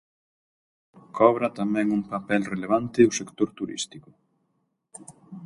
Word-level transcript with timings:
Cobra 1.17 1.47
tamén 1.59 1.87
un 1.97 2.01
papel 2.13 2.41
relevante 2.53 2.99
o 3.09 3.15
sector 3.19 3.49
turístico. 3.59 4.09